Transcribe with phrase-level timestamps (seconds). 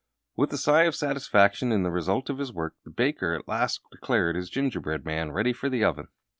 [0.35, 3.81] With a sigh of satisfaction in the result of his work, the baker at last
[3.91, 6.07] declared his gingerbread man ready for the oven.